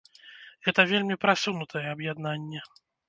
Гэта 0.67 0.85
вельмі 0.91 1.17
прасунутае 1.25 1.85
аб'яднанне. 1.93 2.65